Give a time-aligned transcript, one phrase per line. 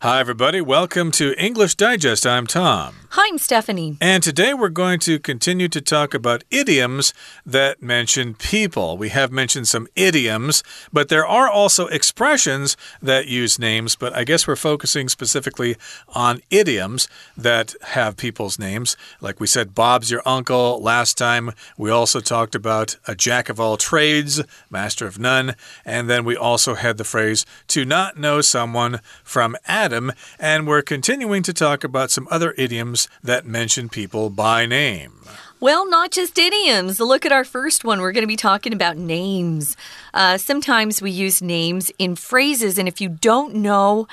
[0.00, 0.60] Hi, everybody.
[0.60, 2.24] Welcome to English Digest.
[2.24, 2.94] I'm Tom.
[3.10, 3.96] Hi, I'm Stephanie.
[4.00, 7.12] And today we're going to continue to talk about idioms
[7.44, 8.96] that mention people.
[8.96, 13.96] We have mentioned some idioms, but there are also expressions that use names.
[13.96, 15.74] But I guess we're focusing specifically
[16.14, 18.96] on idioms that have people's names.
[19.20, 21.50] Like we said, Bob's your uncle last time.
[21.76, 25.56] We also talked about a jack of all trades, master of none.
[25.84, 30.66] And then we also had the phrase to not know someone from Adam Adam, and
[30.66, 35.14] we're continuing to talk about some other idioms that mention people by name.
[35.60, 37.00] Well, not just idioms.
[37.00, 38.02] Look at our first one.
[38.02, 39.78] We're going to be talking about names.
[40.12, 44.06] Uh, sometimes we use names in phrases, and if you don't know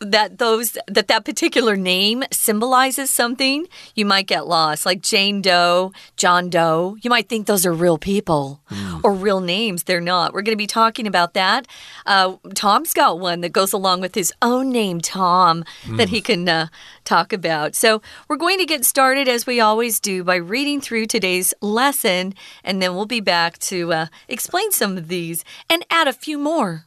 [0.00, 4.86] that those that that particular name symbolizes something, you might get lost.
[4.86, 6.96] Like Jane Doe, John Doe.
[7.02, 9.00] You might think those are real people mm.
[9.04, 9.84] or real names.
[9.84, 10.32] They're not.
[10.32, 11.66] We're going to be talking about that.
[12.06, 15.96] Uh, Tom's got one that goes along with his own name, Tom, mm.
[15.96, 16.68] that he can uh,
[17.04, 17.74] talk about.
[17.74, 22.34] So we're going to get started as we always do by reading through today's lesson,
[22.64, 26.38] and then we'll be back to uh, explain some of these and add a few
[26.38, 26.86] more.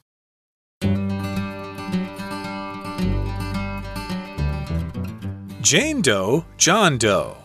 [5.63, 7.37] Jane Doe, John Doe.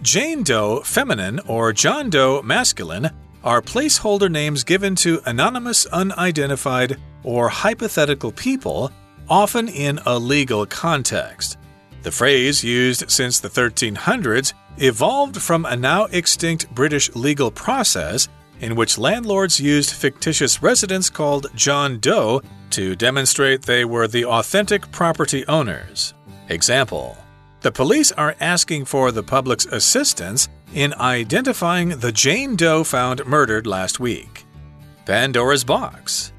[0.00, 3.10] Jane Doe feminine or John Doe masculine
[3.42, 8.92] are placeholder names given to anonymous, unidentified, or hypothetical people,
[9.28, 11.58] often in a legal context.
[12.04, 18.28] The phrase, used since the 1300s, evolved from a now extinct British legal process
[18.60, 24.92] in which landlords used fictitious residents called John Doe to demonstrate they were the authentic
[24.92, 26.14] property owners.
[26.48, 27.16] Example
[27.62, 33.66] the police are asking for the public's assistance in identifying the Jane Doe found murdered
[33.66, 34.44] last week.
[35.06, 36.32] Pandora's Box.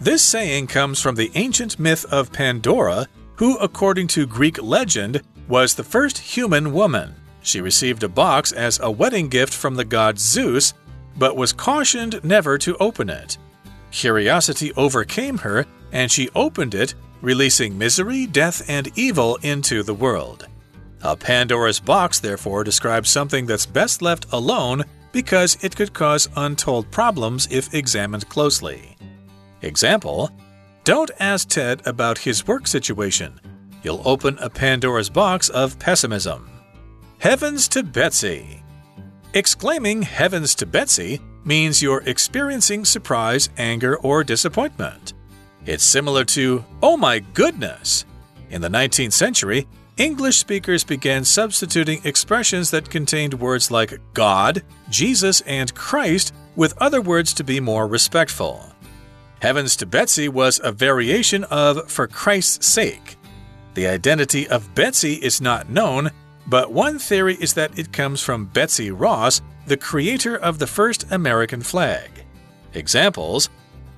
[0.00, 5.74] This saying comes from the ancient myth of Pandora, who, according to Greek legend, was
[5.74, 7.14] the first human woman.
[7.42, 10.74] She received a box as a wedding gift from the god Zeus,
[11.16, 13.38] but was cautioned never to open it.
[13.90, 20.46] Curiosity overcame her, and she opened it, releasing misery, death, and evil into the world.
[21.02, 26.90] A Pandora's box, therefore, describes something that's best left alone because it could cause untold
[26.90, 28.96] problems if examined closely.
[29.62, 30.30] Example
[30.84, 33.40] Don't ask Ted about his work situation.
[33.82, 36.50] You'll open a Pandora's box of pessimism.
[37.18, 38.62] Heavens to Betsy!
[39.32, 45.14] Exclaiming heavens to Betsy means you're experiencing surprise, anger, or disappointment.
[45.64, 48.04] It's similar to, oh my goodness!
[48.50, 49.66] In the 19th century,
[50.00, 57.02] English speakers began substituting expressions that contained words like God, Jesus, and Christ with other
[57.02, 58.64] words to be more respectful.
[59.42, 63.18] Heavens to Betsy was a variation of for Christ's sake.
[63.74, 66.12] The identity of Betsy is not known,
[66.46, 71.12] but one theory is that it comes from Betsy Ross, the creator of the first
[71.12, 72.08] American flag.
[72.72, 73.50] Examples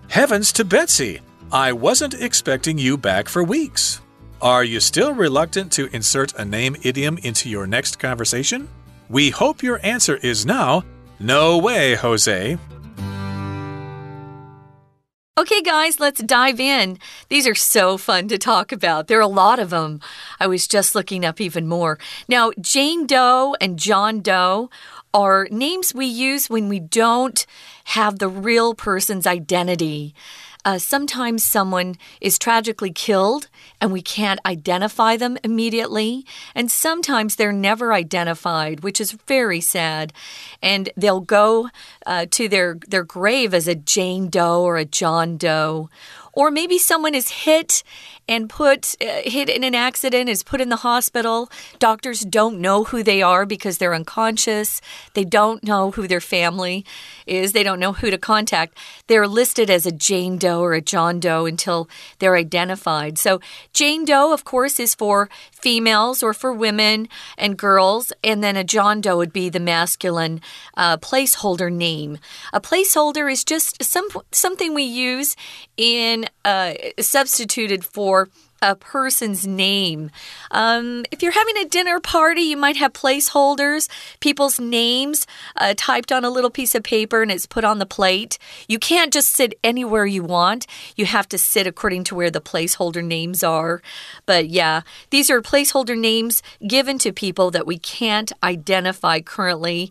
[0.08, 1.20] Heavens to Betsy!
[1.52, 4.00] I wasn't expecting you back for weeks.
[4.42, 8.66] Are you still reluctant to insert a name idiom into your next conversation?
[9.08, 10.82] We hope your answer is now
[11.20, 12.58] no way, Jose.
[15.38, 16.98] Okay, guys, let's dive in.
[17.28, 19.06] These are so fun to talk about.
[19.06, 20.00] There are a lot of them.
[20.40, 22.00] I was just looking up even more.
[22.26, 24.70] Now, Jane Doe and John Doe
[25.14, 27.46] are names we use when we don't
[27.84, 30.16] have the real person's identity.
[30.64, 33.48] Uh, sometimes someone is tragically killed
[33.80, 36.24] and we can't identify them immediately.
[36.54, 40.12] And sometimes they're never identified, which is very sad.
[40.62, 41.68] And they'll go
[42.06, 45.90] uh, to their, their grave as a Jane Doe or a John Doe
[46.32, 47.82] or maybe someone is hit
[48.28, 51.50] and put uh, hit in an accident, is put in the hospital.
[51.78, 54.80] Doctors don't know who they are because they're unconscious.
[55.14, 56.84] They don't know who their family
[57.26, 57.52] is.
[57.52, 58.78] They don't know who to contact.
[59.08, 61.88] They're listed as a Jane Doe or a John Doe until
[62.18, 63.18] they're identified.
[63.18, 63.40] So,
[63.72, 68.64] Jane Doe, of course, is for females or for women and girls, and then a
[68.64, 70.40] John Doe would be the masculine
[70.76, 72.18] uh, placeholder name.
[72.52, 75.36] A placeholder is just some something we use
[75.76, 78.28] in uh, substituted for
[78.62, 80.10] a person's name.
[80.52, 83.88] Um, if you're having a dinner party, you might have placeholders,
[84.20, 85.26] people's names
[85.56, 88.38] uh, typed on a little piece of paper and it's put on the plate.
[88.68, 90.68] You can't just sit anywhere you want.
[90.94, 93.82] You have to sit according to where the placeholder names are.
[94.26, 99.90] But yeah, these are placeholder names given to people that we can't identify currently.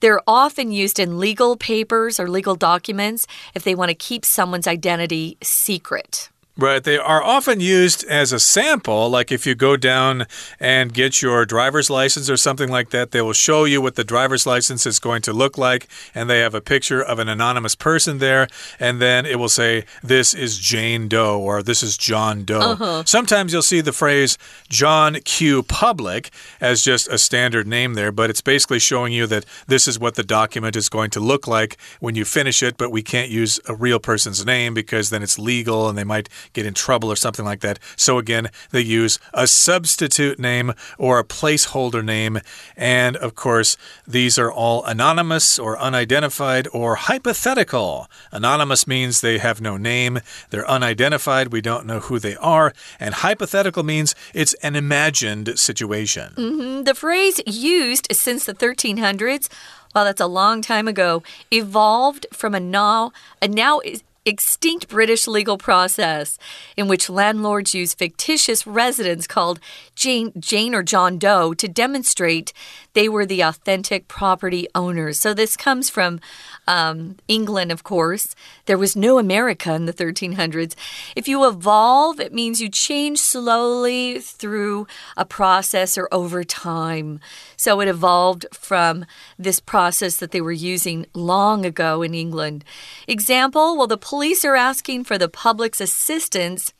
[0.00, 4.66] They're often used in legal papers or legal documents if they want to keep someone's
[4.66, 6.30] identity secret.
[6.60, 6.84] Right.
[6.84, 9.08] They are often used as a sample.
[9.08, 10.26] Like if you go down
[10.58, 14.04] and get your driver's license or something like that, they will show you what the
[14.04, 15.88] driver's license is going to look like.
[16.14, 18.46] And they have a picture of an anonymous person there.
[18.78, 22.60] And then it will say, This is Jane Doe or This is John Doe.
[22.60, 23.08] Uh -huh.
[23.08, 24.36] Sometimes you'll see the phrase
[24.68, 25.62] John Q.
[25.62, 26.30] Public
[26.60, 30.14] as just a standard name there, but it's basically showing you that this is what
[30.14, 33.60] the document is going to look like when you finish it, but we can't use
[33.66, 37.16] a real person's name because then it's legal and they might get in trouble or
[37.16, 37.78] something like that.
[37.96, 42.40] So again, they use a substitute name or a placeholder name.
[42.76, 43.76] And of course,
[44.06, 48.08] these are all anonymous or unidentified or hypothetical.
[48.32, 50.20] Anonymous means they have no name,
[50.50, 52.72] they're unidentified, we don't know who they are.
[52.98, 56.34] And hypothetical means it's an imagined situation.
[56.36, 56.84] Mm -hmm.
[56.84, 59.48] The phrase used since the 1300s
[59.94, 63.12] well, that's a long time ago, evolved from a now,
[63.42, 63.80] a now
[64.26, 66.38] extinct British legal process
[66.76, 69.60] in which landlords use fictitious residents called
[70.00, 72.54] Jane, Jane or John Doe to demonstrate
[72.94, 75.20] they were the authentic property owners.
[75.20, 76.20] So this comes from
[76.66, 78.34] um, England, of course.
[78.64, 80.74] There was no America in the 1300s.
[81.14, 84.86] If you evolve, it means you change slowly through
[85.18, 87.20] a process or over time.
[87.58, 89.04] So it evolved from
[89.38, 92.64] this process that they were using long ago in England.
[93.06, 96.72] Example well, the police are asking for the public's assistance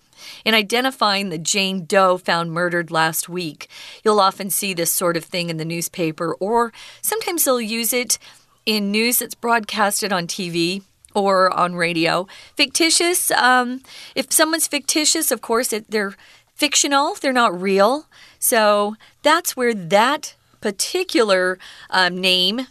[0.44, 3.68] in identifying the Jane Doe found murdered last week.
[4.04, 6.72] You'll often see this sort of thing in the newspaper, or
[7.02, 8.18] sometimes they'll use it
[8.66, 10.82] in news that's broadcasted on TV
[11.14, 12.26] or on radio.
[12.56, 13.82] Fictitious, um,
[14.14, 16.14] if someone's fictitious, of course, it, they're
[16.54, 18.06] fictional, they're not real.
[18.38, 21.58] So that's where that particular
[21.88, 22.66] um, name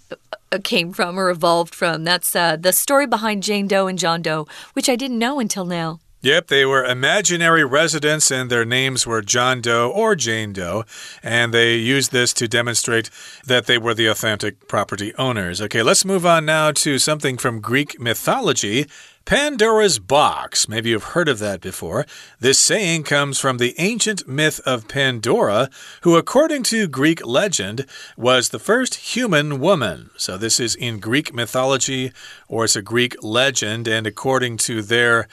[0.51, 2.03] uh, came from or evolved from.
[2.03, 5.65] That's uh, the story behind Jane Doe and John Doe, which I didn't know until
[5.65, 5.99] now.
[6.21, 10.83] Yep, they were imaginary residents and their names were John Doe or Jane Doe,
[11.23, 13.09] and they used this to demonstrate
[13.45, 15.61] that they were the authentic property owners.
[15.61, 18.85] Okay, let's move on now to something from Greek mythology.
[19.23, 20.67] Pandora's box.
[20.67, 22.05] Maybe you've heard of that before.
[22.39, 25.69] This saying comes from the ancient myth of Pandora,
[26.01, 27.85] who, according to Greek legend,
[28.17, 30.09] was the first human woman.
[30.17, 32.11] So, this is in Greek mythology,
[32.47, 35.27] or it's a Greek legend, and according to their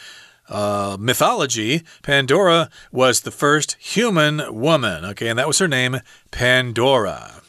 [0.48, 5.04] uh, mythology, Pandora was the first human woman.
[5.04, 6.00] Okay, and that was her name,
[6.30, 7.42] Pandora.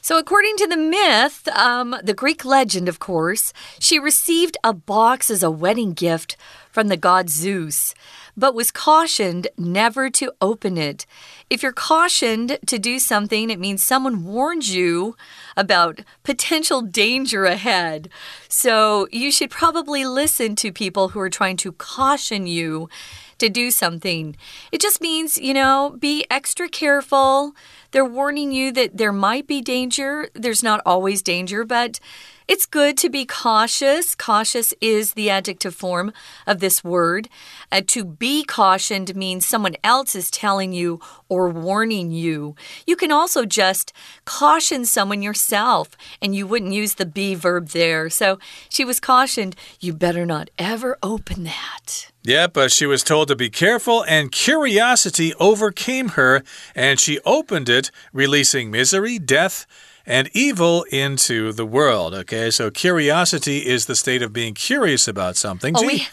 [0.00, 5.30] So, according to the myth, um, the Greek legend, of course, she received a box
[5.30, 6.36] as a wedding gift
[6.72, 7.94] from the god Zeus
[8.36, 11.06] but was cautioned never to open it.
[11.52, 15.16] If you're cautioned to do something, it means someone warned you
[15.54, 18.08] about potential danger ahead.
[18.48, 22.88] So you should probably listen to people who are trying to caution you
[23.36, 24.34] to do something.
[24.70, 27.54] It just means, you know, be extra careful.
[27.90, 30.30] They're warning you that there might be danger.
[30.32, 32.00] There's not always danger, but
[32.48, 34.14] it's good to be cautious.
[34.14, 36.12] Cautious is the adjective form
[36.46, 37.28] of this word.
[37.70, 41.00] Uh, to be cautioned means someone else is telling you
[41.32, 42.54] or warning you.
[42.86, 43.90] You can also just
[44.26, 48.10] caution someone yourself, and you wouldn't use the be verb there.
[48.10, 48.38] So
[48.68, 52.12] she was cautioned, you better not ever open that.
[52.24, 56.42] Yep, but she was told to be careful, and curiosity overcame her,
[56.74, 59.64] and she opened it, releasing misery, death,
[60.04, 62.12] and evil into the world.
[62.12, 65.74] Okay, so curiosity is the state of being curious about something.
[65.78, 66.06] Oh, we,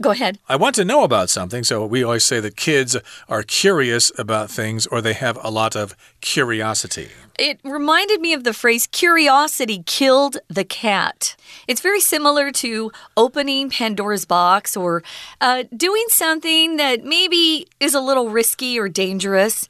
[0.00, 0.38] Go ahead.
[0.48, 1.64] I want to know about something.
[1.64, 2.96] So we always say that kids
[3.28, 7.08] are curious about things or they have a lot of curiosity.
[7.36, 11.36] It reminded me of the phrase curiosity killed the cat.
[11.66, 15.02] It's very similar to opening Pandora's box or
[15.40, 19.68] uh, doing something that maybe is a little risky or dangerous.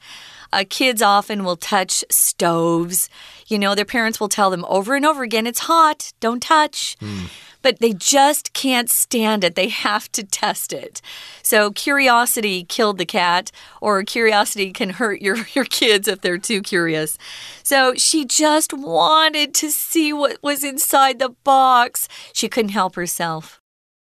[0.51, 3.09] Uh, kids often will touch stoves.
[3.47, 6.97] You know, their parents will tell them over and over again, it's hot, don't touch.
[6.99, 7.29] Mm.
[7.61, 9.55] But they just can't stand it.
[9.55, 11.01] They have to test it.
[11.43, 13.51] So curiosity killed the cat,
[13.81, 17.17] or curiosity can hurt your, your kids if they're too curious.
[17.63, 22.07] So she just wanted to see what was inside the box.
[22.33, 23.59] She couldn't help herself.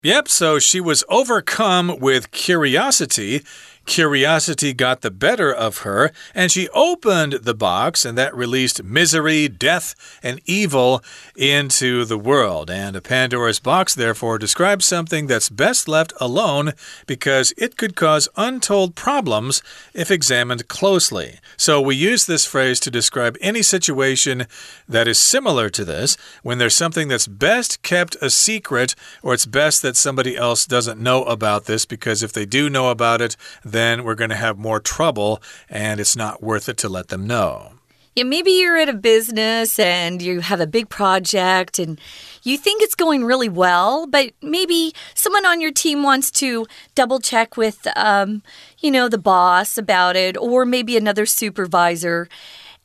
[0.03, 3.43] Yep, so she was overcome with curiosity.
[3.91, 9.49] Curiosity got the better of her, and she opened the box, and that released misery,
[9.49, 11.03] death, and evil
[11.35, 12.71] into the world.
[12.71, 16.71] And a Pandora's box, therefore, describes something that's best left alone
[17.05, 19.61] because it could cause untold problems
[19.93, 21.39] if examined closely.
[21.57, 24.47] So we use this phrase to describe any situation
[24.87, 29.45] that is similar to this when there's something that's best kept a secret, or it's
[29.45, 33.35] best that somebody else doesn't know about this because if they do know about it,
[33.65, 37.27] then we're going to have more trouble and it's not worth it to let them
[37.27, 37.73] know.
[38.15, 41.99] Yeah, maybe you're at a business and you have a big project and
[42.43, 47.19] you think it's going really well, but maybe someone on your team wants to double
[47.19, 48.43] check with, um,
[48.79, 52.27] you know, the boss about it, or maybe another supervisor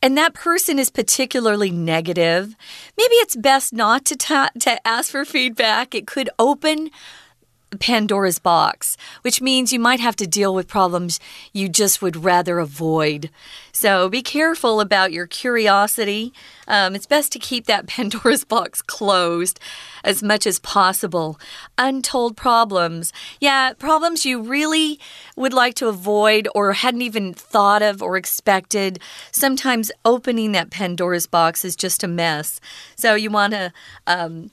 [0.02, 2.54] and that person is particularly negative,
[2.96, 5.94] maybe it's best not to, to ask for feedback.
[5.94, 6.90] It could open
[7.76, 11.20] Pandora's box, which means you might have to deal with problems
[11.52, 13.30] you just would rather avoid.
[13.72, 16.32] So be careful about your curiosity.
[16.66, 19.60] Um, it's best to keep that Pandora's box closed
[20.02, 21.38] as much as possible.
[21.76, 23.12] Untold problems.
[23.40, 24.98] Yeah, problems you really
[25.36, 28.98] would like to avoid or hadn't even thought of or expected.
[29.30, 32.60] Sometimes opening that Pandora's box is just a mess.
[32.96, 33.72] So you want to.
[34.06, 34.50] Um,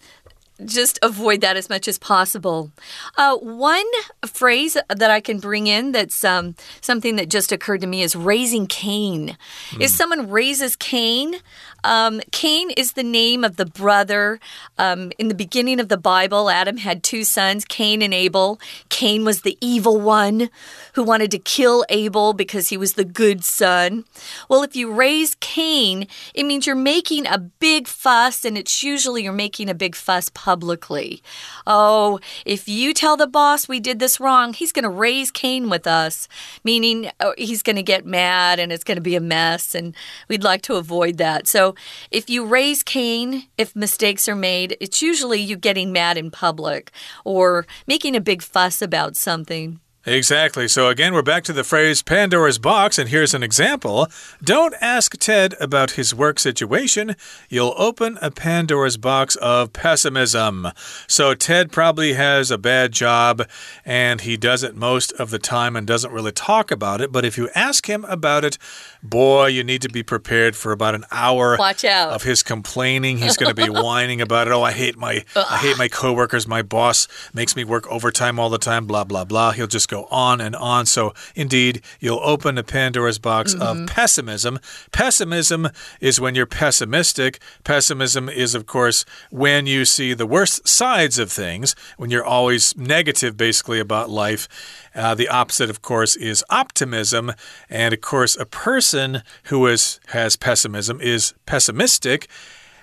[0.66, 2.72] just avoid that as much as possible.
[3.18, 3.86] Uh, one
[4.26, 8.16] phrase that I can bring in that's um, something that just occurred to me is
[8.16, 9.38] raising Cain.
[9.72, 9.82] Mm.
[9.82, 11.36] If someone raises Cain,
[11.84, 14.40] um, Cain is the name of the brother.
[14.78, 18.60] Um, in the beginning of the Bible, Adam had two sons, Cain and Abel.
[18.90, 20.50] Cain was the evil one
[20.94, 24.06] who wanted to kill Abel because he was the good son.
[24.50, 29.24] Well, if you raise Cain, it means you're making a big fuss, and it's usually
[29.24, 31.24] you're making a big fuss publicly.
[31.66, 35.68] Oh, if you tell the boss we did this wrong, he's going to raise Cain
[35.68, 36.28] with us,
[36.64, 39.96] meaning oh, he's going to get mad and it's going to be a mess, and
[40.30, 41.48] we'd like to avoid that.
[41.48, 41.74] So,
[42.12, 46.92] if you raise Cain, if mistakes are made, it's usually you getting mad in public
[47.26, 49.80] or making a big fuss about something.
[50.06, 50.68] Exactly.
[50.68, 54.10] So again, we're back to the phrase Pandora's box, and here's an example.
[54.44, 57.16] Don't ask Ted about his work situation.
[57.48, 60.68] You'll open a Pandora's box of pessimism.
[61.08, 63.48] So Ted probably has a bad job,
[63.86, 67.14] and he does it most of the time and doesn't really talk about it.
[67.14, 68.58] But if you ask him about it,
[69.04, 72.14] boy, you need to be prepared for about an hour Watch out.
[72.14, 73.18] of his complaining.
[73.18, 74.54] He's going to be whining about it.
[74.54, 76.48] Oh, I hate my I hate my coworkers.
[76.48, 79.52] My boss makes me work overtime all the time, blah blah blah.
[79.52, 80.86] He'll just go on and on.
[80.86, 83.68] So, indeed, you'll open a Pandora's box mm -hmm.
[83.68, 83.86] of mm-hmm.
[83.86, 84.60] pessimism.
[84.92, 85.70] Pessimism
[86.00, 87.40] is when you're pessimistic.
[87.64, 92.74] Pessimism is, of course, when you see the worst sides of things, when you're always
[92.78, 94.48] negative, basically, about life.
[94.96, 97.34] Uh, the opposite, of course, is optimism.
[97.70, 102.28] And, of course, a person who is, has pessimism is pessimistic.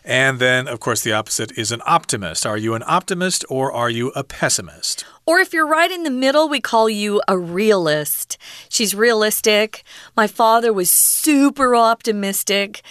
[0.05, 2.47] And then, of course, the opposite is an optimist.
[2.47, 5.05] Are you an optimist or are you a pessimist?
[5.27, 8.39] Or if you're right in the middle, we call you a realist.
[8.69, 9.85] She's realistic.
[10.17, 12.83] My father was super optimistic.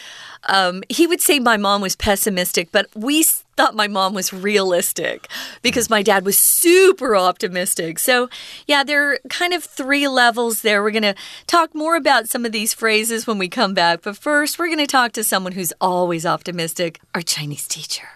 [0.47, 3.25] Um, he would say my mom was pessimistic, but we
[3.58, 5.28] thought my mom was realistic
[5.62, 7.99] because my dad was super optimistic.
[7.99, 8.28] So,
[8.66, 10.82] yeah, there are kind of three levels there.
[10.82, 11.14] We're going to
[11.46, 14.02] talk more about some of these phrases when we come back.
[14.02, 18.08] But first, we're going to talk to someone who's always optimistic, our Chinese teacher.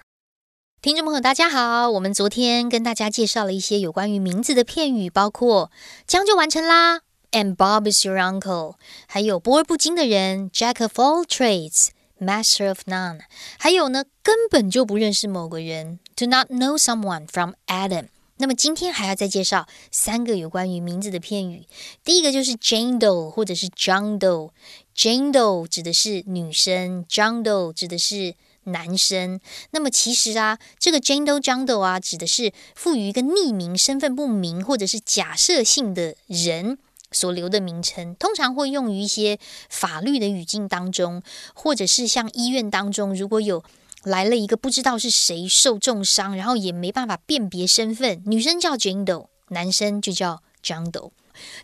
[0.80, 1.90] 听众朋友，大家好！
[1.90, 5.71] 我们昨天跟大家介绍了一些有关于名字的片语，包括“
[6.07, 7.00] 将就完成啦
[7.33, 8.76] ”，and Bob is your uncle，
[9.09, 11.88] 还有“博而不精的人 ”，Jack of all trades。
[12.24, 13.20] Master of none，
[13.58, 18.08] 还有呢，根本就不认识某个人，to not know someone from Adam。
[18.38, 21.68] 那么今天还要再介绍三个有关于名字的片语。
[22.03, 24.50] 第一个就是 Jane Doe 或者是 John Doe。
[24.96, 29.39] Jane Doe 指的是女生，John Doe 指的是男生。
[29.70, 36.80] 那么其实啊，这个 Jane Doe、John Doe 啊，指的是赋予一个匿名、身份不明或者是假设性的人。
[37.13, 39.39] 所留的名称通常会用于一些
[39.70, 41.22] 法律的语境当中，
[41.53, 43.63] 或者是像医院当中，如果有
[44.03, 51.12] 来了一个不知道是谁受重伤，然后也没办法辨别身份，女生叫 Jane Doe，男生就叫 John Doe。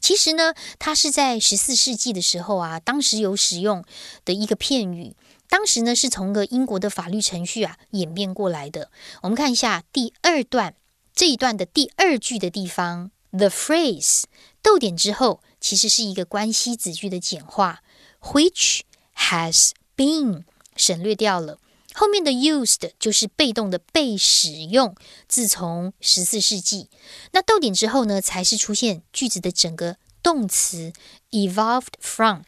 [0.01, 3.84] 其实呢，它是在十四世纪的时候啊，当时有使用
[4.25, 5.15] 的一个片语，
[5.48, 8.89] 当时呢是从个英国的法律程序啊演变过来的。
[9.22, 10.74] 我们看一下第二段
[11.13, 14.24] 这一段的第二句的地方，the phrase。
[14.62, 17.81] 逗点之后，其实是一个关系子句的简化
[18.21, 18.81] ，which
[19.15, 20.43] has been
[20.75, 21.57] 省略掉了。
[21.93, 24.95] 后面的 used 就是被动的被使用，
[25.27, 26.89] 自从十四世纪。
[27.31, 30.93] 那逗点之后呢，才是出现句子的整个动词
[31.31, 32.41] evolved from。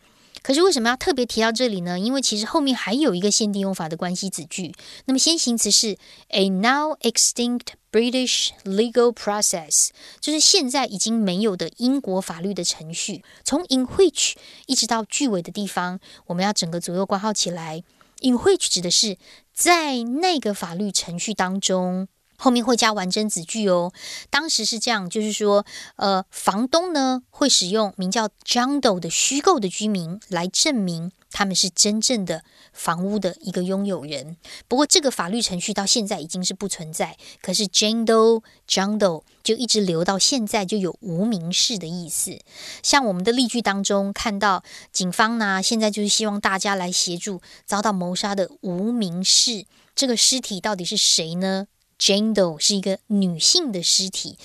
[0.44, 2.00] 可是为什么要特别提到这里呢？
[2.00, 4.74] 因为其实后面还有一个限定用法的关系子句。
[5.06, 5.98] 那么先行词是
[6.30, 13.24] a now extinct British legal process，就是现在已经没有的英国法律的程序。
[13.44, 14.34] 从 in which
[14.66, 17.84] 一直到句尾的地方，我们要整个左右挂号起来。
[18.22, 19.18] in which 指的是
[19.54, 22.08] 在那个法律程序当中。
[22.42, 23.94] 后面会加完整子句哦。
[24.32, 25.64] 当时是这样，就是说，
[25.98, 32.44] 呃，房东呢会使用名叫 John Doe 的虚构的居民来证明他们是真正的
[32.74, 34.38] 房屋的一个拥有人。
[34.68, 42.40] 不过这个法律程序到现在已经是不存在，可是 jingle john doe 就一直留到现在，就有无名氏的意思。
[42.82, 49.68] 像我们的例句当中看到，警方呢现在就是希望大家来协助遭到谋杀的无名氏。
[49.94, 51.68] 这个尸体到底是谁呢
[52.02, 54.40] ？Jane Doe 是一个女性的尸体。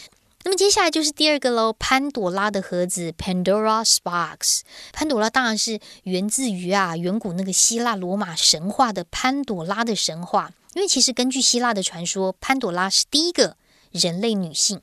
[0.44, 4.60] 那么接下来就是第二个喽，潘朵拉的盒子 （Pandora's Box）。
[4.92, 10.52] 潘朵拉当然是源自于啊远古那个希腊罗马神话的潘朵拉的神话。
[10.74, 13.56] 因为其实根据希腊的传说，潘朵拉是第一个
[13.90, 14.80] 人类女性。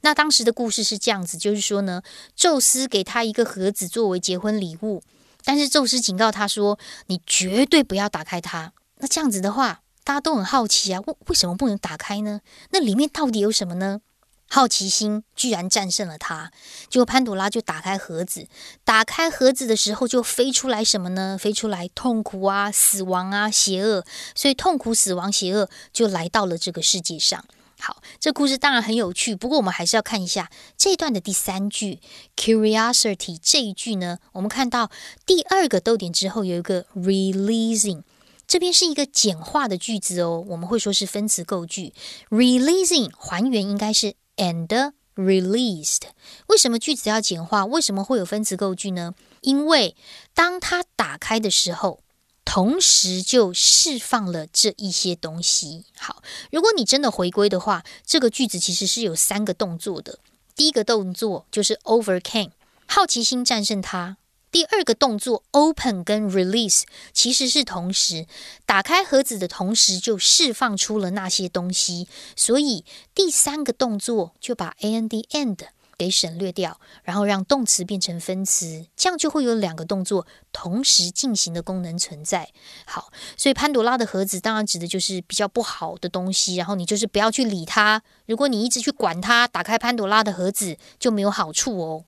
[0.00, 2.02] 那当时的故事是这样子，就是说呢，
[2.34, 5.02] 宙斯给她一个盒子作为结婚礼物，
[5.44, 9.82] 但是宙斯警告她说：“你绝对不要打开它。”那这样子的话。
[10.06, 12.40] 大家都很好奇啊，为为什么不能打开呢？
[12.70, 14.00] 那里面到底有什么呢？
[14.48, 16.52] 好奇心居然战胜了他，
[16.88, 18.46] 结果潘朵拉就打开盒子，
[18.84, 21.36] 打开盒子的时候就飞出来什么呢？
[21.36, 24.04] 飞出来痛苦啊、死亡啊、邪恶，
[24.36, 27.44] 所以痛苦、死亡、邪恶就来到了这个世界上。
[27.80, 30.48] 好，这故事当然很有趣，不过我们还是要看一下
[30.78, 31.98] 这段的第三句
[32.36, 34.88] “curiosity” 这一句呢，我们看到
[35.26, 38.02] 第二个逗点之后有一个 “releasing”。
[38.46, 41.92] 这边是一个简化的句子哦，我们会说是分词构句。
[42.30, 46.02] Releasing 还原应该是 and released。
[46.46, 47.64] 为什么句子要简化？
[47.64, 49.14] 为什么会有分词构句呢？
[49.40, 49.96] 因为
[50.34, 52.00] 当它打开的时候，
[52.44, 55.84] 同时就释放了这一些东西。
[55.98, 56.22] 好，
[56.52, 60.20] 如果你真的回归的话，这个句子其实是有三个动作的。
[60.54, 62.50] 第一个动作就是 overcame，
[62.86, 64.18] 好奇心战胜它。
[64.56, 68.26] 第二个动作 open 跟 release 其实是同时
[68.64, 72.82] 打开盒子的同时就释放出了那些东西，所以
[73.14, 75.58] 第三个动作就把 and end
[75.98, 82.48] 给省略掉，然后让动词变成分词，这样就会有两个动作同时进行的功能存在。
[82.86, 88.02] 好，所以潘多拉的盒子当然指的就是比较不好的东西，然后你就是不要去理它。
[88.24, 92.04] 如果你一直去管它，打开潘多拉的盒子就没有好处哦。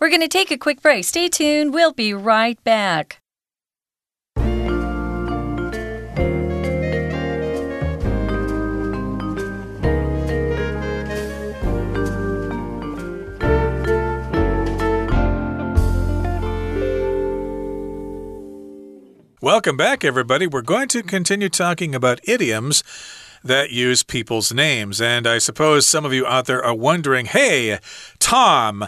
[0.00, 1.04] We're going to take a quick break.
[1.04, 1.74] Stay tuned.
[1.74, 3.20] We'll be right back.
[19.42, 20.46] Welcome back, everybody.
[20.46, 22.82] We're going to continue talking about idioms
[23.42, 25.00] that use people's names.
[25.00, 27.78] And I suppose some of you out there are wondering hey,
[28.18, 28.86] Tom,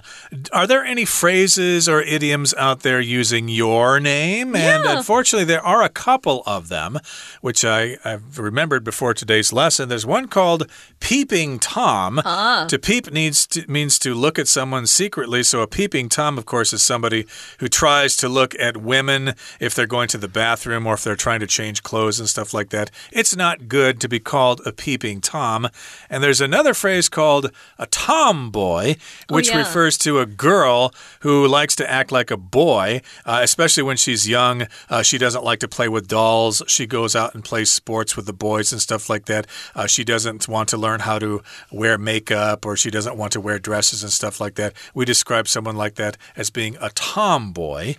[0.52, 4.54] are there any phrases or idioms out there using your name?
[4.54, 4.76] Yeah.
[4.76, 6.98] And unfortunately, there are a couple of them,
[7.40, 9.88] which I, have remembered before today's lesson.
[9.88, 10.68] There's one called
[11.00, 12.20] Peeping Tom.
[12.24, 12.66] Ah.
[12.68, 15.42] To peep needs to, means to look at someone secretly.
[15.42, 17.26] So a peeping Tom, of course, is somebody
[17.58, 21.16] who tries to look at women if they're going to the bathroom or if they're
[21.16, 22.90] trying to change clothes and stuff like that.
[23.10, 25.68] It's not good to be called a peeping Tom.
[26.10, 28.94] And there's another phrase called a tomboy
[29.28, 29.58] Oh, which yeah.
[29.58, 34.28] refers to a girl who likes to act like a boy, uh, especially when she's
[34.28, 34.66] young.
[34.90, 36.62] Uh, she doesn't like to play with dolls.
[36.66, 39.46] She goes out and plays sports with the boys and stuff like that.
[39.74, 43.40] Uh, she doesn't want to learn how to wear makeup or she doesn't want to
[43.40, 44.72] wear dresses and stuff like that.
[44.94, 47.94] We describe someone like that as being a tomboy.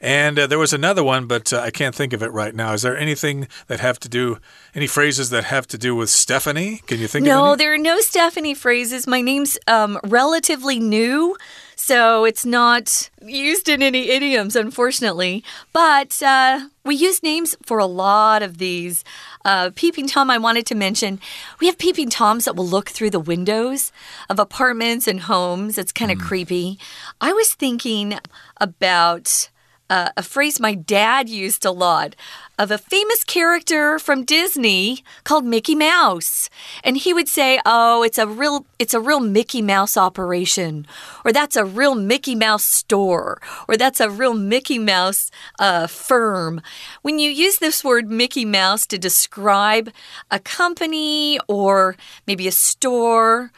[0.00, 2.72] And uh, there was another one, but uh, I can't think of it right now.
[2.74, 4.38] Is there anything that have to do,
[4.74, 6.82] any phrases that have to do with Stephanie?
[6.86, 9.06] Can you think of No, there are no Stephanie phrases.
[9.06, 11.36] My name's um, relatively new,
[11.76, 15.42] so it's not used in any idioms, unfortunately.
[15.72, 19.02] But uh, we use names for a lot of these.
[19.44, 21.20] Uh, peeping Tom, I wanted to mention,
[21.60, 23.92] we have peeping Toms that will look through the windows
[24.28, 25.78] of apartments and homes.
[25.78, 26.78] It's kind of creepy.
[27.20, 28.18] I was thinking
[28.60, 29.48] about
[29.88, 32.16] uh, a phrase my dad used a lot
[32.58, 36.48] of a famous character from Disney called Mickey Mouse.
[36.82, 40.86] And he would say, "Oh, it's a real it's a real Mickey Mouse operation."
[41.24, 46.60] Or that's a real Mickey Mouse store, or that's a real Mickey Mouse uh, firm.
[47.02, 49.90] When you use this word Mickey Mouse to describe
[50.30, 51.96] a company or
[52.26, 53.52] maybe a store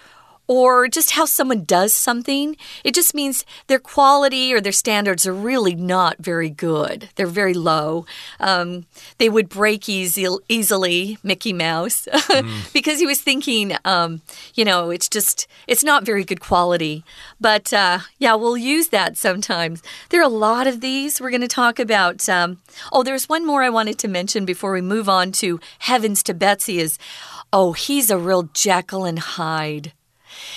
[0.48, 2.56] or just how someone does something.
[2.82, 7.10] It just means their quality or their standards are really not very good.
[7.14, 8.06] They're very low.
[8.40, 8.86] Um,
[9.18, 12.72] they would break easy, easily, Mickey Mouse, mm.
[12.72, 14.22] because he was thinking, um,
[14.54, 17.04] you know, it's just, it's not very good quality.
[17.38, 19.82] But uh, yeah, we'll use that sometimes.
[20.08, 22.26] There are a lot of these we're going to talk about.
[22.28, 22.58] Um,
[22.90, 26.34] oh, there's one more I wanted to mention before we move on to Heavens to
[26.34, 26.98] Betsy is,
[27.52, 29.92] oh, he's a real Jekyll and Hyde.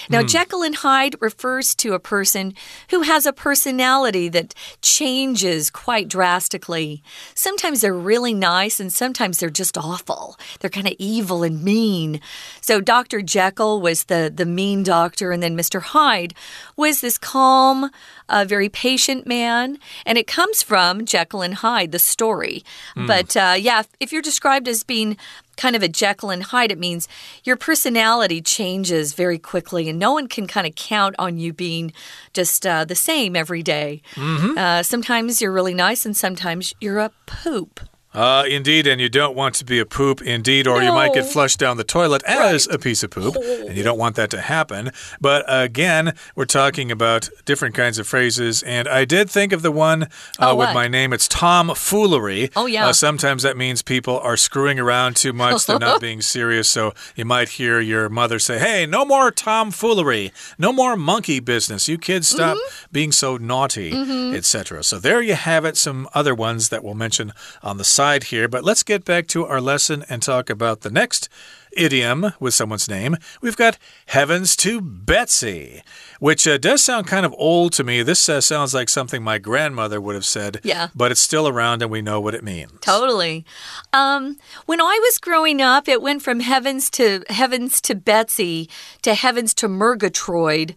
[0.09, 0.29] Now, mm.
[0.29, 2.53] Jekyll and Hyde refers to a person
[2.89, 7.03] who has a personality that changes quite drastically.
[7.33, 10.37] Sometimes they're really nice, and sometimes they're just awful.
[10.59, 12.21] They're kind of evil and mean.
[12.61, 13.21] So, Dr.
[13.21, 15.81] Jekyll was the, the mean doctor, and then Mr.
[15.81, 16.33] Hyde
[16.75, 17.89] was this calm,
[18.29, 19.77] uh, very patient man.
[20.05, 22.63] And it comes from Jekyll and Hyde, the story.
[22.95, 23.07] Mm.
[23.07, 25.17] But uh, yeah, if you're described as being
[25.61, 27.07] kind of a Jekyll and Hyde, it means
[27.43, 31.93] your personality changes very quickly, and no one can kind of count on you being
[32.33, 34.01] just uh, the same every day.
[34.15, 34.57] Mm -hmm.
[34.57, 37.11] uh, sometimes you're really nice, and sometimes you're a
[37.43, 37.90] poop.
[38.13, 40.85] Uh, indeed, and you don't want to be a poop, indeed, or no.
[40.85, 42.75] you might get flushed down the toilet as right.
[42.75, 44.91] a piece of poop, and you don't want that to happen.
[45.21, 49.71] But again, we're talking about different kinds of phrases, and I did think of the
[49.71, 50.07] one uh,
[50.51, 51.13] oh, with my name.
[51.13, 52.49] It's tomfoolery.
[52.53, 52.87] Oh, yeah.
[52.87, 56.93] Uh, sometimes that means people are screwing around too much, they're not being serious, so
[57.15, 61.87] you might hear your mother say, Hey, no more tomfoolery, no more monkey business.
[61.87, 62.91] You kids stop mm -hmm.
[62.91, 64.35] being so naughty, mm -hmm.
[64.35, 64.83] etc.
[64.83, 68.23] So there you have it, some other ones that we'll mention on the side aside
[68.25, 71.29] here, but let's get back to our lesson and talk about the next
[71.77, 73.15] idiom with someone's name.
[73.41, 75.83] We've got heavens to Betsy,
[76.19, 78.01] which uh, does sound kind of old to me.
[78.01, 80.61] This uh, sounds like something my grandmother would have said.
[80.63, 80.87] Yeah.
[80.95, 82.71] But it's still around and we know what it means.
[82.81, 83.45] Totally.
[83.93, 88.67] Um, when I was growing up, it went from heavens to heavens to Betsy
[89.03, 90.75] to heavens to Murgatroyd.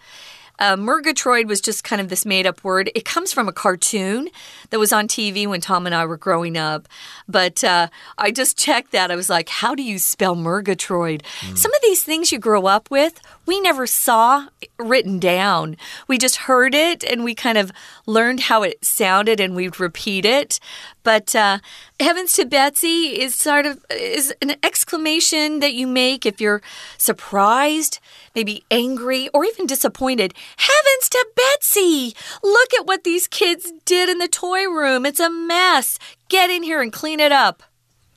[0.59, 2.90] Uh, Murgatroyd was just kind of this made up word.
[2.95, 4.29] It comes from a cartoon
[4.71, 6.88] that was on TV when Tom and I were growing up.
[7.29, 7.88] But uh,
[8.19, 9.11] I just checked that.
[9.11, 11.23] I was like, how do you spell Murgatroyd?
[11.40, 11.59] Mm.
[11.59, 15.76] Some of these things you grow up with, we never saw written down.
[16.09, 17.72] We just heard it and we kind of
[18.07, 20.61] learned how it sounded and we'd repeat it.
[21.02, 21.59] But uh,
[22.00, 26.62] heavens to Betsy is sort of is an exclamation that you make if you're
[26.96, 28.00] surprised,
[28.35, 30.33] maybe angry, or even disappointed.
[30.57, 32.14] Heavens to Betsy!
[32.42, 35.04] Look at what these kids did in the toy room.
[35.04, 35.98] It's a mess.
[36.28, 37.62] Get in here and clean it up.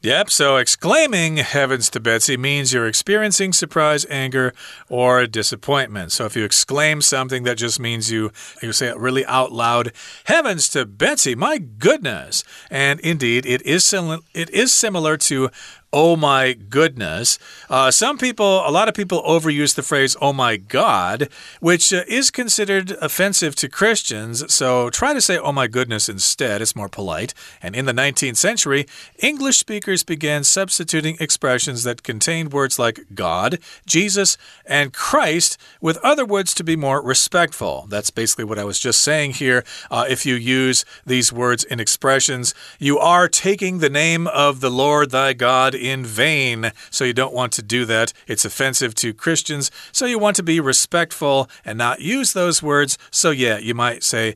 [0.08, 4.54] Yep, so exclaiming heavens to Betsy means you're experiencing surprise, anger,
[4.88, 6.14] or disappointment.
[6.14, 8.32] So if you exclaim something, that just means you,
[8.64, 9.92] you say it really out loud
[10.24, 12.46] Heavens to Betsy, my goodness.
[12.72, 13.94] And indeed, it is,
[14.34, 15.50] it is similar to
[15.94, 17.40] oh my goodness.
[17.70, 22.04] Uh, some people, a lot of people overuse the phrase oh my God, which uh,
[22.08, 24.54] is considered offensive to Christians.
[24.54, 26.62] So try to say oh my goodness instead.
[26.62, 27.34] It's more polite.
[27.62, 28.86] And in the 19th century,
[29.20, 36.26] English speakers began substituting expressions that contained words like God, Jesus, and Christ with other
[36.26, 37.86] words to be more respectful.
[37.90, 39.64] That's basically what I was just saying here.
[39.90, 44.70] Uh, if you use these words in expressions, you are taking the name of the
[44.70, 46.72] Lord thy God in vain.
[46.90, 48.14] So you don't want to do that.
[48.28, 49.72] It's offensive to Christians.
[49.92, 52.98] So you want to be respectful and not use those words.
[53.12, 54.36] So, yeah, you might say,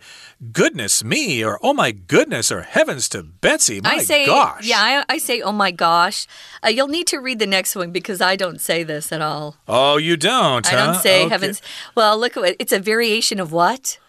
[0.52, 3.82] goodness me, or oh my goodness, or heavens to Betsy.
[3.82, 4.66] My I say, gosh.
[4.66, 6.28] Yeah, I, I say, oh my gosh.
[6.64, 9.58] Uh, you'll need to read the next one because I don't say this at all.
[9.68, 10.66] Oh, you don't?
[10.68, 10.86] I huh?
[10.86, 11.30] don't say okay.
[11.30, 11.62] heavens.
[11.96, 12.56] Well, look at it.
[12.60, 14.00] It's a variation of what?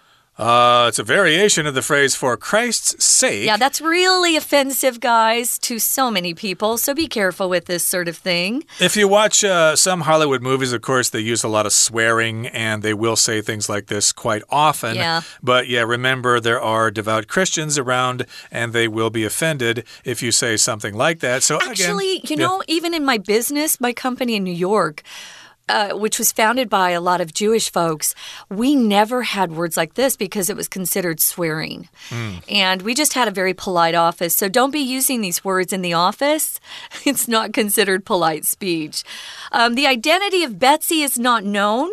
[0.42, 3.46] Uh, it's a variation of the phrase for Christ's sake.
[3.46, 6.78] Yeah, that's really offensive, guys, to so many people.
[6.78, 8.64] So be careful with this sort of thing.
[8.81, 12.48] If you watch uh, some Hollywood movies, of course, they use a lot of swearing
[12.48, 14.96] and they will say things like this quite often.
[14.96, 15.20] Yeah.
[15.42, 20.33] But yeah, remember, there are devout Christians around and they will be offended if you
[20.33, 21.44] say something like that.
[21.44, 25.05] So, actually, again, you know, even in my business, my company in New York,
[25.68, 28.14] uh, which was founded by a lot of Jewish folks,
[28.48, 31.88] we never had words like this because it was considered swearing.
[32.11, 32.42] Mm.
[32.51, 34.35] And we just had a very polite office.
[34.35, 36.61] So don't be using these words in the office.
[37.05, 39.03] It's not considered polite speech.
[39.51, 41.90] Um, the identity of Betsy is not known,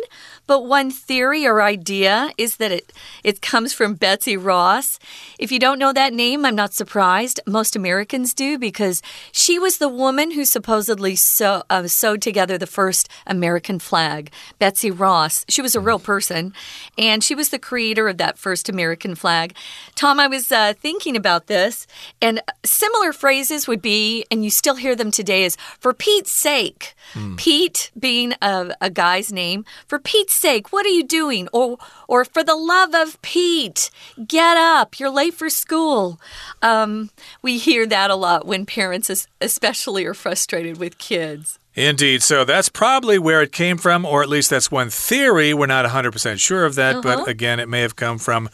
[0.50, 4.98] but one theory or idea is that it, it comes from Betsy Ross.
[5.38, 7.38] If you don't know that name, I'm not surprised.
[7.46, 12.66] Most Americans do because she was the woman who supposedly sew, uh, sewed together the
[12.66, 14.32] first American flag.
[14.58, 15.46] Betsy Ross.
[15.48, 16.52] She was a real person,
[16.98, 19.54] and she was the creator of that first American flag.
[19.94, 21.86] Tom, I was uh, thinking about this,
[22.20, 26.96] and similar phrases would be, and you still hear them today, is for Pete's sake.
[27.14, 27.36] Mm.
[27.36, 29.64] Pete being a, a guy's name.
[29.86, 31.48] For Pete's sake, what are you doing?
[31.52, 33.90] Or, or for the love of Pete,
[34.26, 34.98] get up.
[34.98, 36.20] You're late for school.
[36.62, 37.10] Um,
[37.42, 41.58] we hear that a lot when parents, especially, are frustrated with kids.
[41.74, 42.22] Indeed.
[42.22, 45.54] So that's probably where it came from, or at least that's one theory.
[45.54, 47.02] We're not 100% sure of that, uh -huh.
[47.02, 47.30] but uh-huh.
[47.30, 48.48] again, it may have come from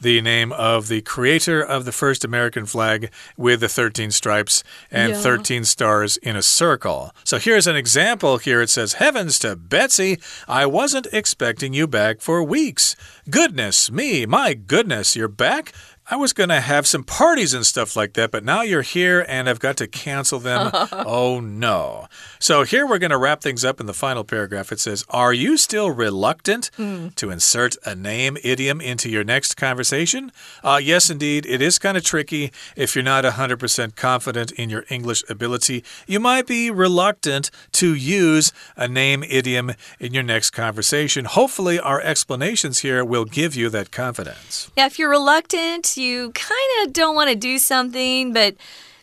[0.00, 5.12] the name of the creator of the first American flag with the 13 stripes and
[5.12, 5.20] yeah.
[5.20, 7.14] 13 stars in a circle.
[7.24, 8.60] So here's an example here.
[8.62, 12.96] It says, Heavens to Betsy, I wasn't expecting you back for weeks.
[13.28, 15.72] Goodness me, my goodness, you're back?
[16.12, 19.24] I was going to have some parties and stuff like that, but now you're here
[19.28, 20.72] and I've got to cancel them.
[20.92, 22.08] oh no.
[22.40, 24.72] So here we're going to wrap things up in the final paragraph.
[24.72, 27.14] It says, Are you still reluctant mm.
[27.14, 30.32] to insert a name idiom into your next conversation?
[30.64, 31.46] Uh, yes, indeed.
[31.46, 35.84] It is kind of tricky if you're not 100% confident in your English ability.
[36.08, 41.24] You might be reluctant to use a name idiom in your next conversation.
[41.24, 44.72] Hopefully, our explanations here will give you that confidence.
[44.76, 48.56] Yeah, if you're reluctant, you kind of don't want to do something, but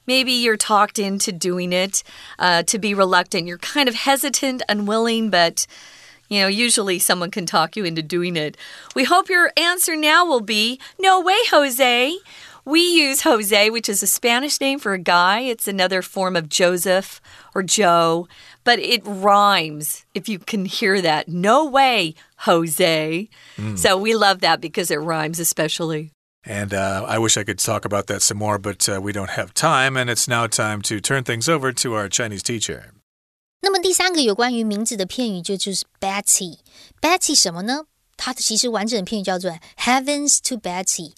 [0.06, 2.04] maybe you're talked into doing it
[2.40, 3.48] uh, to be reluctant.
[3.48, 5.68] You're kind of hesitant, unwilling, but.
[6.30, 8.58] You know, usually someone can talk you into doing it.
[8.94, 12.18] We hope your answer now will be no way, Jose.
[12.66, 15.40] We use Jose, which is a Spanish name for a guy.
[15.40, 17.22] It's another form of Joseph
[17.56, 18.28] or Joe,
[18.66, 21.30] but it rhymes if you can hear that.
[21.30, 23.30] No way, Jose.
[23.56, 23.78] Mm.
[23.80, 26.12] So we love that because it rhymes, especially.
[26.47, 29.31] And uh, I wish I could talk about that some more, but uh, we don't
[29.31, 32.91] have time, and it's now time to turn things over to our Chinese teacher.
[33.61, 37.85] 那么第三个有关于名字的片语就就是 Betty。Betty 什么呢？
[38.17, 41.13] 它的其实完整的片语叫做 Heavens to Betty。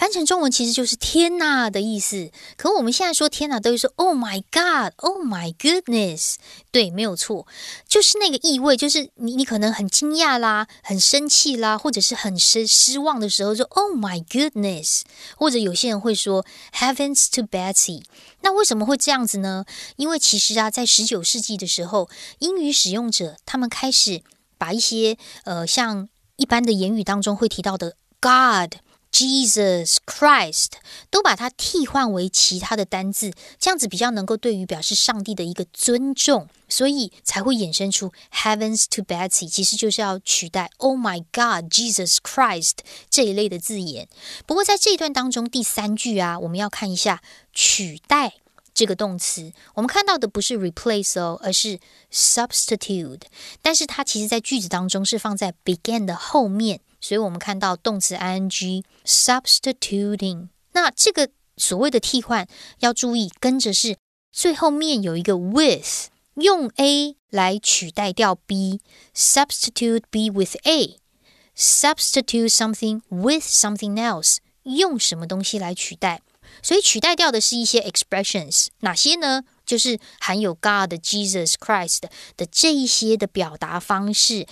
[0.00, 6.36] 翻成中文其实就是“天呐”的意思，可我们现在说“天呐”都会说 “Oh my God”、“Oh my goodness”，
[6.72, 7.46] 对，没有错，
[7.86, 15.02] 就是那个意味，就是你你可能很惊讶啦、很生气啦，或者是很失失望的时候，说 “Oh my goodness”，
[15.36, 18.02] 或者有些人会说 “Heavens to Betsy”。
[18.40, 19.66] 那为什么会这样子呢？
[19.96, 22.08] 因为其实啊，在十九世纪的时候，
[22.38, 24.22] 英语使用者他们开始
[24.56, 28.80] 把一些呃，像一般的言语当中会提到的 “God”。
[29.12, 30.72] Jesus Christ
[31.10, 42.78] 都把它替换为其他的单字，这样子比较能够对于表示上帝的一个尊重，所以才会衍生出 Heavens to Betsy，其实就是要取代 Oh my God Jesus Christ
[43.10, 44.08] 这一类的字眼。
[44.46, 47.20] 不过在这一段当中，第三句啊，我们要看一下
[47.52, 48.34] 取代
[48.72, 51.80] 这个动词，我们看到的不是 replace 哦，而是
[52.12, 53.22] substitute，
[53.60, 56.80] 但是它其实在句子当中是放在 begin 的后面。
[57.00, 62.46] 所以我们看到动词 ing substituting，那这个所谓的替换
[62.80, 63.96] 要注意，跟着是
[64.30, 76.22] 最后面有一个 with，用 A 来取代掉 B，substitute B with A，substitute something with something else，用什么东西来取代？
[76.62, 79.44] 所以取代掉的是一些 expressions，哪些呢？
[79.64, 82.02] 就是含有 God、Jesus Christ
[82.36, 84.46] 的这一些的表达方式。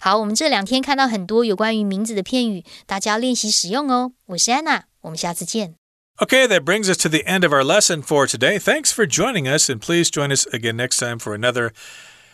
[0.00, 4.12] 好，我们这两天看到很多有关于名字的片语，大家练习使用哦。
[4.26, 5.74] 我是安娜，我们下次见。
[6.18, 8.58] Okay, that brings us to the end of our lesson for today.
[8.58, 11.72] Thanks for joining us, and please join us again next time for another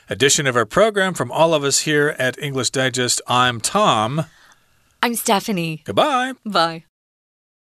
[0.09, 1.15] edition of our program.
[1.15, 4.27] From all of us here at English Digest, I'm Tom.
[5.01, 5.83] I'm Stephanie.
[5.85, 6.33] Goodbye.
[6.45, 6.85] Bye.